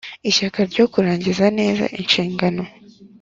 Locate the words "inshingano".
1.99-2.63